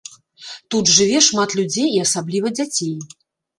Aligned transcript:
Тут 0.75 0.85
жыве 0.95 1.19
шмат 1.27 1.53
людзей 1.61 1.87
і 1.99 2.01
асабліва 2.07 2.55
дзяцей. 2.59 2.93